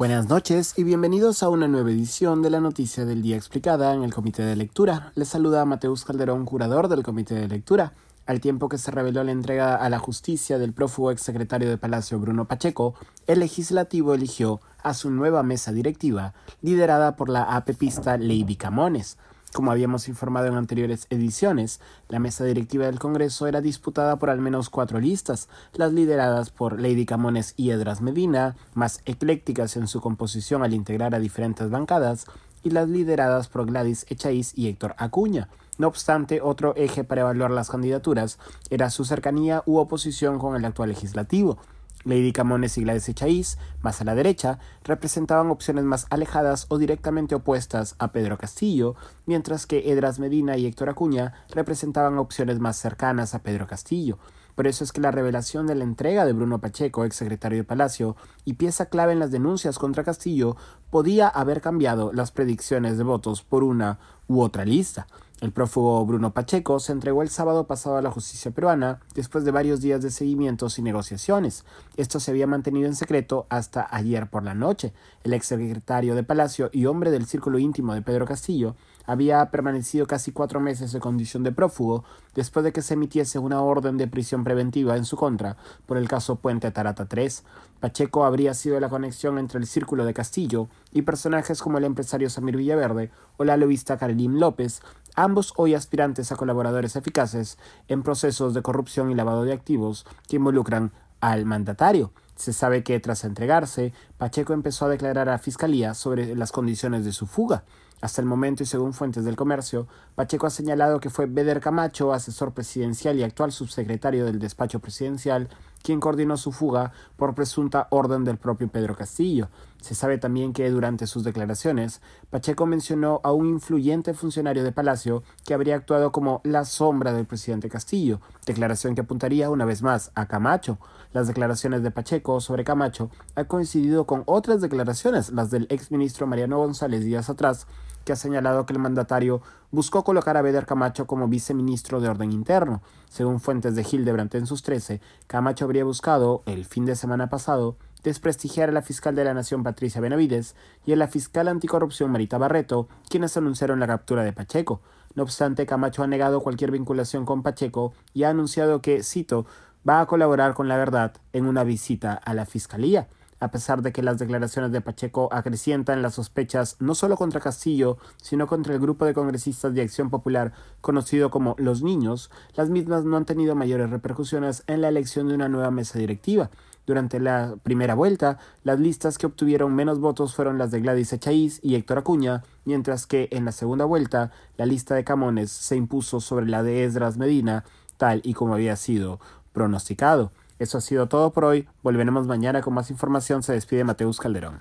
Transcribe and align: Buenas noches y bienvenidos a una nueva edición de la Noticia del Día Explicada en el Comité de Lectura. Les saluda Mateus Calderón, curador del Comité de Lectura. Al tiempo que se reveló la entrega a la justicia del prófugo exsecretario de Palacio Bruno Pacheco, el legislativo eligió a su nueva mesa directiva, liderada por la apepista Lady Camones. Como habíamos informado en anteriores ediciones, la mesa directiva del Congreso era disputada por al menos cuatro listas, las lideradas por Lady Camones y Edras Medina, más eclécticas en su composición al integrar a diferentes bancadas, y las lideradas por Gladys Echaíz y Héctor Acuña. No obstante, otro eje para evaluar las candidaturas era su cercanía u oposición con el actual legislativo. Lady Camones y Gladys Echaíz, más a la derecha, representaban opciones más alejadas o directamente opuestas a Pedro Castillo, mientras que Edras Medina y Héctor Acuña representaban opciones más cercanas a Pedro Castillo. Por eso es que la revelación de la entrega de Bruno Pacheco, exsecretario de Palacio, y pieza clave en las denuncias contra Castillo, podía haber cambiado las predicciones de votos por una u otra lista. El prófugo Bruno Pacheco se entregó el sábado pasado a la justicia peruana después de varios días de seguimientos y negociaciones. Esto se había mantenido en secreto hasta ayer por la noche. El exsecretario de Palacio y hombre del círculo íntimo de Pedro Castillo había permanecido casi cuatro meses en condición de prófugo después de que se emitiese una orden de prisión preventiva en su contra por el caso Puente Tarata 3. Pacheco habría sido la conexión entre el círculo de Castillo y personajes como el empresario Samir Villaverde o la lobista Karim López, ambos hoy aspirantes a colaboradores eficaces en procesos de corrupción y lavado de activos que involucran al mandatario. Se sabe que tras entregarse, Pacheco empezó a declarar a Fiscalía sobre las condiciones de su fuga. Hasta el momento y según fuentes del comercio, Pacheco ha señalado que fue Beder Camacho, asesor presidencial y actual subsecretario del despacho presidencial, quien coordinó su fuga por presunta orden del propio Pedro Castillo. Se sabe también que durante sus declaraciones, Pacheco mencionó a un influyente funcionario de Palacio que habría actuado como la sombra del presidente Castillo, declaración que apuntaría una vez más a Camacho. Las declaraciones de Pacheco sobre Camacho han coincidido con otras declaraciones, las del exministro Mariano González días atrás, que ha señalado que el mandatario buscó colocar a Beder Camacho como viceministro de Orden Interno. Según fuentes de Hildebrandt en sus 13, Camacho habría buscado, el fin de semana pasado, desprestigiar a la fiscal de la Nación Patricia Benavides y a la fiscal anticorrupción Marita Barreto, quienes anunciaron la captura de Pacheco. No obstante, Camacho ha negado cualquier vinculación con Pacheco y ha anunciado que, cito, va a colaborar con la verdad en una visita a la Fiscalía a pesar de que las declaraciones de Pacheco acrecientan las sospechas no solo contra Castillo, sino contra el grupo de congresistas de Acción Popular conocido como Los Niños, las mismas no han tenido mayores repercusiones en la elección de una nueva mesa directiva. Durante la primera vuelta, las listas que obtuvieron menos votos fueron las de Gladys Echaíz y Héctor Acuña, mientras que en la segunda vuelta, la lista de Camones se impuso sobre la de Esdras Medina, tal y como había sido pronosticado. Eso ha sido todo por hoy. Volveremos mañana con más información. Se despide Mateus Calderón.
Buenas 0.00 0.30
noches 0.30 0.78
y 0.78 0.82
bienvenidos 0.82 1.42
a 1.42 1.50
una 1.50 1.68
nueva 1.68 1.90
edición 1.90 2.40
de 2.40 2.48
la 2.48 2.58
Noticia 2.60 3.04
del 3.04 3.20
Día 3.20 3.36
Explicada 3.36 3.92
en 3.92 4.02
el 4.02 4.14
Comité 4.14 4.42
de 4.42 4.56
Lectura. 4.56 5.12
Les 5.14 5.28
saluda 5.28 5.66
Mateus 5.66 6.06
Calderón, 6.06 6.46
curador 6.46 6.88
del 6.88 7.02
Comité 7.02 7.34
de 7.34 7.48
Lectura. 7.48 7.92
Al 8.24 8.40
tiempo 8.40 8.70
que 8.70 8.78
se 8.78 8.90
reveló 8.90 9.22
la 9.24 9.32
entrega 9.32 9.76
a 9.76 9.90
la 9.90 9.98
justicia 9.98 10.58
del 10.58 10.72
prófugo 10.72 11.10
exsecretario 11.10 11.68
de 11.68 11.76
Palacio 11.76 12.18
Bruno 12.18 12.46
Pacheco, 12.46 12.94
el 13.26 13.40
legislativo 13.40 14.14
eligió 14.14 14.62
a 14.82 14.94
su 14.94 15.10
nueva 15.10 15.42
mesa 15.42 15.70
directiva, 15.70 16.32
liderada 16.62 17.14
por 17.14 17.28
la 17.28 17.42
apepista 17.42 18.16
Lady 18.16 18.56
Camones. 18.56 19.18
Como 19.52 19.72
habíamos 19.72 20.08
informado 20.08 20.46
en 20.46 20.54
anteriores 20.54 21.06
ediciones, 21.10 21.80
la 22.08 22.20
mesa 22.20 22.44
directiva 22.44 22.86
del 22.86 23.00
Congreso 23.00 23.48
era 23.48 23.60
disputada 23.60 24.16
por 24.16 24.30
al 24.30 24.40
menos 24.40 24.70
cuatro 24.70 25.00
listas, 25.00 25.48
las 25.74 25.92
lideradas 25.92 26.50
por 26.50 26.80
Lady 26.80 27.04
Camones 27.04 27.54
y 27.56 27.70
Edras 27.70 28.00
Medina, 28.00 28.56
más 28.74 29.00
eclécticas 29.06 29.76
en 29.76 29.88
su 29.88 30.00
composición 30.00 30.62
al 30.62 30.72
integrar 30.72 31.16
a 31.16 31.18
diferentes 31.18 31.68
bancadas, 31.68 32.26
y 32.62 32.70
las 32.70 32.88
lideradas 32.88 33.48
por 33.48 33.66
Gladys 33.66 34.06
Echaíz 34.08 34.52
y 34.56 34.68
Héctor 34.68 34.94
Acuña. 34.98 35.48
No 35.78 35.88
obstante, 35.88 36.40
otro 36.42 36.76
eje 36.76 37.04
para 37.04 37.22
evaluar 37.22 37.50
las 37.50 37.70
candidaturas 37.70 38.38
era 38.68 38.90
su 38.90 39.04
cercanía 39.04 39.62
u 39.66 39.78
oposición 39.78 40.38
con 40.38 40.54
el 40.54 40.64
actual 40.64 40.90
legislativo. 40.90 41.58
Lady 42.04 42.32
Camones 42.32 42.78
y 42.78 42.82
Gladys 42.82 43.08
Echaíz, 43.08 43.58
más 43.82 44.00
a 44.00 44.04
la 44.04 44.14
derecha, 44.14 44.58
representaban 44.84 45.50
opciones 45.50 45.84
más 45.84 46.06
alejadas 46.10 46.66
o 46.68 46.78
directamente 46.78 47.34
opuestas 47.34 47.94
a 47.98 48.12
Pedro 48.12 48.38
Castillo, 48.38 48.96
mientras 49.26 49.66
que 49.66 49.90
Edras 49.90 50.18
Medina 50.18 50.56
y 50.56 50.66
Héctor 50.66 50.88
Acuña 50.88 51.34
representaban 51.50 52.18
opciones 52.18 52.58
más 52.58 52.76
cercanas 52.76 53.34
a 53.34 53.42
Pedro 53.42 53.66
Castillo. 53.66 54.18
Por 54.60 54.66
eso 54.66 54.84
es 54.84 54.92
que 54.92 55.00
la 55.00 55.10
revelación 55.10 55.66
de 55.66 55.74
la 55.74 55.84
entrega 55.84 56.26
de 56.26 56.34
Bruno 56.34 56.60
Pacheco, 56.60 57.06
exsecretario 57.06 57.56
de 57.56 57.64
Palacio, 57.64 58.14
y 58.44 58.52
pieza 58.52 58.90
clave 58.90 59.14
en 59.14 59.18
las 59.18 59.30
denuncias 59.30 59.78
contra 59.78 60.04
Castillo, 60.04 60.54
podía 60.90 61.28
haber 61.28 61.62
cambiado 61.62 62.12
las 62.12 62.30
predicciones 62.30 62.98
de 62.98 63.04
votos 63.04 63.42
por 63.42 63.64
una 63.64 63.98
u 64.28 64.42
otra 64.42 64.66
lista. 64.66 65.06
El 65.40 65.52
prófugo 65.52 66.04
Bruno 66.04 66.34
Pacheco 66.34 66.78
se 66.78 66.92
entregó 66.92 67.22
el 67.22 67.30
sábado 67.30 67.66
pasado 67.66 67.96
a 67.96 68.02
la 68.02 68.10
justicia 68.10 68.50
peruana 68.50 69.00
después 69.14 69.42
de 69.46 69.50
varios 69.50 69.80
días 69.80 70.02
de 70.02 70.10
seguimientos 70.10 70.78
y 70.78 70.82
negociaciones. 70.82 71.64
Esto 71.96 72.20
se 72.20 72.30
había 72.30 72.46
mantenido 72.46 72.86
en 72.86 72.94
secreto 72.94 73.46
hasta 73.48 73.88
ayer 73.90 74.28
por 74.28 74.44
la 74.44 74.52
noche. 74.52 74.92
El 75.24 75.32
exsecretario 75.32 76.14
de 76.14 76.22
Palacio 76.22 76.68
y 76.74 76.84
hombre 76.84 77.10
del 77.10 77.24
círculo 77.24 77.58
íntimo 77.58 77.94
de 77.94 78.02
Pedro 78.02 78.26
Castillo 78.26 78.76
había 79.10 79.44
permanecido 79.50 80.06
casi 80.06 80.30
cuatro 80.30 80.60
meses 80.60 80.94
en 80.94 81.00
condición 81.00 81.42
de 81.42 81.50
prófugo 81.50 82.04
después 82.36 82.62
de 82.62 82.72
que 82.72 82.80
se 82.80 82.94
emitiese 82.94 83.40
una 83.40 83.60
orden 83.60 83.96
de 83.96 84.06
prisión 84.06 84.44
preventiva 84.44 84.96
en 84.96 85.04
su 85.04 85.16
contra 85.16 85.56
por 85.86 85.96
el 85.96 86.06
caso 86.06 86.36
Puente 86.36 86.70
Tarata 86.70 87.06
3. 87.06 87.42
Pacheco 87.80 88.24
habría 88.24 88.54
sido 88.54 88.78
la 88.78 88.88
conexión 88.88 89.38
entre 89.38 89.58
el 89.58 89.66
círculo 89.66 90.04
de 90.04 90.14
Castillo 90.14 90.68
y 90.92 91.02
personajes 91.02 91.60
como 91.60 91.78
el 91.78 91.84
empresario 91.86 92.30
Samir 92.30 92.56
Villaverde 92.56 93.10
o 93.36 93.42
la 93.42 93.56
lobista 93.56 93.98
Karim 93.98 94.36
López, 94.36 94.80
ambos 95.16 95.54
hoy 95.56 95.74
aspirantes 95.74 96.30
a 96.30 96.36
colaboradores 96.36 96.94
eficaces 96.94 97.58
en 97.88 98.04
procesos 98.04 98.54
de 98.54 98.62
corrupción 98.62 99.10
y 99.10 99.16
lavado 99.16 99.42
de 99.42 99.52
activos 99.52 100.06
que 100.28 100.36
involucran 100.36 100.92
al 101.20 101.46
mandatario. 101.46 102.12
Se 102.40 102.54
sabe 102.54 102.82
que 102.82 102.98
tras 103.00 103.24
entregarse, 103.24 103.92
Pacheco 104.16 104.54
empezó 104.54 104.86
a 104.86 104.88
declarar 104.88 105.28
a 105.28 105.36
Fiscalía 105.36 105.92
sobre 105.92 106.34
las 106.34 106.52
condiciones 106.52 107.04
de 107.04 107.12
su 107.12 107.26
fuga. 107.26 107.64
Hasta 108.00 108.22
el 108.22 108.26
momento 108.26 108.62
y 108.62 108.66
según 108.66 108.94
fuentes 108.94 109.26
del 109.26 109.36
comercio, 109.36 109.86
Pacheco 110.14 110.46
ha 110.46 110.50
señalado 110.50 111.00
que 111.00 111.10
fue 111.10 111.26
Beder 111.26 111.60
Camacho, 111.60 112.14
asesor 112.14 112.54
presidencial 112.54 113.18
y 113.18 113.24
actual 113.24 113.52
subsecretario 113.52 114.24
del 114.24 114.38
despacho 114.38 114.78
presidencial, 114.80 115.50
quien 115.82 116.00
coordinó 116.00 116.36
su 116.36 116.52
fuga 116.52 116.92
por 117.16 117.34
presunta 117.34 117.88
orden 117.90 118.24
del 118.24 118.36
propio 118.36 118.68
Pedro 118.68 118.96
Castillo. 118.96 119.48
Se 119.80 119.94
sabe 119.94 120.18
también 120.18 120.52
que 120.52 120.68
durante 120.70 121.06
sus 121.06 121.24
declaraciones, 121.24 122.02
Pacheco 122.28 122.66
mencionó 122.66 123.20
a 123.24 123.32
un 123.32 123.46
influyente 123.46 124.12
funcionario 124.12 124.62
de 124.62 124.72
Palacio 124.72 125.22
que 125.44 125.54
habría 125.54 125.76
actuado 125.76 126.12
como 126.12 126.42
la 126.44 126.64
sombra 126.64 127.12
del 127.12 127.26
presidente 127.26 127.70
Castillo, 127.70 128.20
declaración 128.44 128.94
que 128.94 129.00
apuntaría 129.00 129.50
una 129.50 129.64
vez 129.64 129.82
más 129.82 130.12
a 130.14 130.26
Camacho. 130.26 130.78
Las 131.12 131.28
declaraciones 131.28 131.82
de 131.82 131.90
Pacheco 131.90 132.40
sobre 132.40 132.64
Camacho 132.64 133.10
han 133.34 133.46
coincidido 133.46 134.06
con 134.06 134.22
otras 134.26 134.60
declaraciones, 134.60 135.30
las 135.30 135.50
del 135.50 135.66
exministro 135.70 136.26
Mariano 136.26 136.58
González 136.58 137.04
días 137.04 137.30
atrás, 137.30 137.66
que 138.04 138.12
ha 138.12 138.16
señalado 138.16 138.66
que 138.66 138.72
el 138.72 138.78
mandatario 138.78 139.42
buscó 139.70 140.04
colocar 140.04 140.36
a 140.36 140.42
Beder 140.42 140.66
Camacho 140.66 141.06
como 141.06 141.28
viceministro 141.28 142.00
de 142.00 142.08
Orden 142.08 142.32
Interno. 142.32 142.82
Según 143.08 143.40
fuentes 143.40 143.74
de 143.74 143.86
Hildebrandt 143.88 144.34
en 144.36 144.46
sus 144.46 144.62
13, 144.62 145.00
Camacho 145.26 145.66
habría 145.70 145.84
buscado, 145.84 146.42
el 146.46 146.64
fin 146.64 146.84
de 146.84 146.96
semana 146.96 147.28
pasado, 147.28 147.76
desprestigiar 148.02 148.70
a 148.70 148.72
la 148.72 148.82
fiscal 148.82 149.14
de 149.14 149.22
la 149.22 149.34
Nación 149.34 149.62
Patricia 149.62 150.00
Benavides 150.00 150.56
y 150.84 150.92
a 150.92 150.96
la 150.96 151.06
fiscal 151.06 151.46
anticorrupción 151.46 152.10
Marita 152.10 152.38
Barreto, 152.38 152.88
quienes 153.08 153.36
anunciaron 153.36 153.78
la 153.78 153.86
captura 153.86 154.24
de 154.24 154.32
Pacheco. 154.32 154.80
No 155.14 155.22
obstante, 155.22 155.66
Camacho 155.66 156.02
ha 156.02 156.08
negado 156.08 156.40
cualquier 156.40 156.72
vinculación 156.72 157.24
con 157.24 157.44
Pacheco 157.44 157.92
y 158.12 158.24
ha 158.24 158.30
anunciado 158.30 158.82
que, 158.82 159.04
cito, 159.04 159.46
va 159.88 160.00
a 160.00 160.06
colaborar 160.06 160.54
con 160.54 160.66
la 160.66 160.76
verdad 160.76 161.12
en 161.32 161.46
una 161.46 161.62
visita 161.62 162.14
a 162.14 162.34
la 162.34 162.46
Fiscalía 162.46 163.06
a 163.40 163.50
pesar 163.50 163.82
de 163.82 163.92
que 163.92 164.02
las 164.02 164.18
declaraciones 164.18 164.70
de 164.70 164.80
Pacheco 164.80 165.28
acrecientan 165.32 166.02
las 166.02 166.14
sospechas 166.14 166.76
no 166.78 166.94
solo 166.94 167.16
contra 167.16 167.40
Castillo, 167.40 167.96
sino 168.22 168.46
contra 168.46 168.74
el 168.74 168.80
grupo 168.80 169.06
de 169.06 169.14
congresistas 169.14 169.74
de 169.74 169.82
Acción 169.82 170.10
Popular 170.10 170.52
conocido 170.80 171.30
como 171.30 171.56
Los 171.58 171.82
Niños, 171.82 172.30
las 172.54 172.70
mismas 172.70 173.04
no 173.04 173.16
han 173.16 173.24
tenido 173.24 173.54
mayores 173.54 173.90
repercusiones 173.90 174.62
en 174.66 174.82
la 174.82 174.88
elección 174.88 175.28
de 175.28 175.34
una 175.34 175.48
nueva 175.48 175.70
mesa 175.70 175.98
directiva. 175.98 176.50
Durante 176.86 177.20
la 177.20 177.56
primera 177.62 177.94
vuelta, 177.94 178.38
las 178.64 178.80
listas 178.80 179.16
que 179.16 179.26
obtuvieron 179.26 179.74
menos 179.74 180.00
votos 180.00 180.34
fueron 180.34 180.58
las 180.58 180.70
de 180.70 180.80
Gladys 180.80 181.12
Echaíz 181.12 181.60
y 181.62 181.76
Héctor 181.76 181.98
Acuña, 181.98 182.42
mientras 182.64 183.06
que 183.06 183.28
en 183.30 183.44
la 183.44 183.52
segunda 183.52 183.84
vuelta, 183.84 184.32
la 184.56 184.66
lista 184.66 184.94
de 184.94 185.04
Camones 185.04 185.50
se 185.50 185.76
impuso 185.76 186.20
sobre 186.20 186.46
la 186.46 186.62
de 186.62 186.84
Esdras 186.84 187.16
Medina, 187.16 187.64
tal 187.96 188.20
y 188.24 188.34
como 188.34 188.54
había 188.54 188.76
sido 188.76 189.20
pronosticado. 189.52 190.32
Eso 190.60 190.76
ha 190.78 190.80
sido 190.82 191.08
todo 191.08 191.32
por 191.32 191.46
hoy. 191.46 191.66
Volveremos 191.82 192.26
mañana 192.26 192.60
con 192.60 192.74
más 192.74 192.90
información. 192.90 193.42
Se 193.42 193.54
despide 193.54 193.82
Mateus 193.82 194.20
Calderón. 194.20 194.60